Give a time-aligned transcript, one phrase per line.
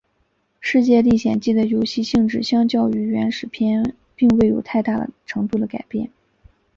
[0.59, 6.09] 世界历险记的游戏性质相较于原始片并未有太大程度的改变。